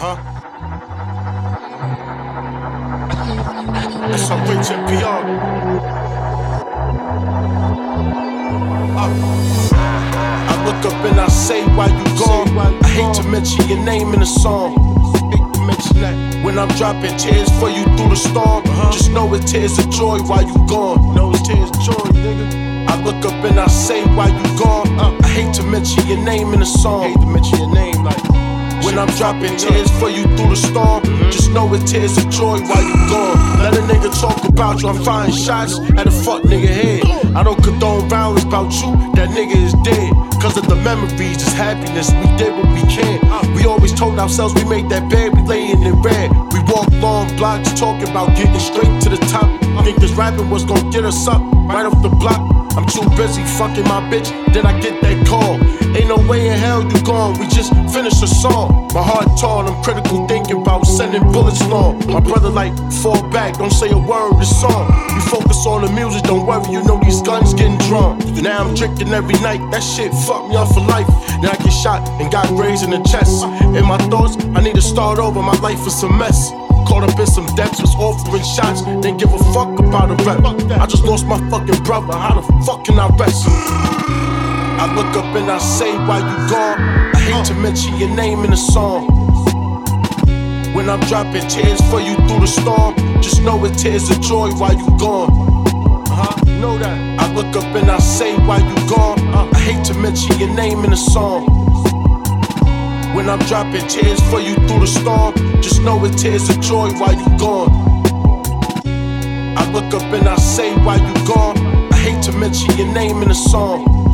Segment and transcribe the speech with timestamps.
[0.00, 0.16] huh.
[4.08, 5.20] That's some rich NPR.
[8.96, 9.10] Uh,
[10.48, 12.58] I look up and I say why you gone.
[12.58, 14.72] I hate to mention your name in the song.
[15.30, 16.44] Hate to mention that.
[16.44, 18.92] When I'm dropping tears for you through the storm, uh-huh.
[18.92, 21.14] just know it's tears of joy while you gone.
[21.14, 22.88] Know it's tears of joy, nigga.
[22.88, 24.98] I look up and I say why you gone.
[24.98, 25.18] Uh.
[25.22, 27.02] I hate to mention your name in the song.
[27.02, 28.49] Hate to mention your name like.
[28.84, 32.60] When I'm dropping tears for you through the storm, just know it's tears of joy
[32.60, 33.60] while you gone.
[33.60, 37.36] Let a nigga talk about you, I'm firing shots at a fuck nigga head.
[37.36, 40.12] I don't condone violence about you, that nigga is dead.
[40.40, 43.20] Cause of the memories, it's happiness, we did what we can.
[43.54, 46.30] We always told ourselves we made that bed, we lay in it red.
[46.52, 49.48] We walked long blocks talking about getting straight to the top.
[49.84, 52.40] Think this rapping was gonna get us up right off the block.
[52.76, 55.58] I'm too busy fucking my bitch, then I get that call.
[56.10, 58.90] No way in hell you gone, we just finished a song.
[58.92, 62.04] My heart torn, I'm critical thinking about sending bullets long.
[62.10, 64.90] My brother like, fall back, don't say a word, this song.
[65.14, 68.18] You focus on the music, don't worry, you know these guns getting drawn.
[68.42, 71.06] Now I'm drinking every night, that shit fucked me up for life.
[71.46, 73.44] Now I get shot and got grazed in the chest.
[73.78, 76.50] In my thoughts, I need to start over, my life is a mess.
[76.90, 80.42] Caught up in some depths, was offering shots, didn't give a fuck about a rep.
[80.74, 84.29] I just lost my fucking brother, how the fuck can I rest?
[84.80, 86.80] I look up and I say why you gone.
[87.14, 89.08] I hate to mention your name in the song.
[90.72, 94.48] When I'm dropping tears for you through the storm, just know it's tears of joy
[94.52, 95.28] while you gone.
[96.08, 96.96] Uh-huh, know that.
[97.20, 99.20] I look up and I say why you gone.
[99.52, 101.44] I hate to mention your name in the song.
[103.14, 106.88] When I'm dropping tears for you through the storm, just know it's tears of joy
[106.92, 107.70] while you gone.
[109.58, 111.58] I look up and I say why you gone.
[111.92, 114.09] I hate to mention your name in the song.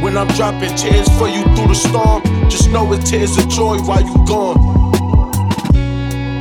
[0.00, 3.78] When I'm dropping tears for you through the storm, just know it's tears of joy
[3.80, 4.56] while you gone.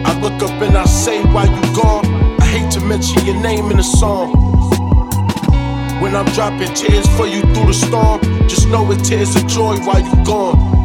[0.06, 2.06] I look up and I say why you gone.
[2.40, 4.32] I hate to mention your name in the song.
[6.02, 9.76] When I'm dropping tears for you through the storm, just know it's tears of joy
[9.80, 10.79] while you gone.